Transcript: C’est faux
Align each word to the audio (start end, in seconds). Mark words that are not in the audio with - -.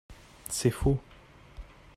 C’est 0.49 0.71
faux 0.71 0.99